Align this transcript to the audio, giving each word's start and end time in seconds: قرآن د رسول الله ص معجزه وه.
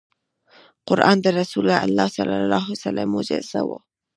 قرآن 0.87 1.17
د 1.21 1.27
رسول 1.39 1.67
الله 1.85 2.79
ص 2.81 2.83
معجزه 3.13 3.61
وه. 3.69 3.79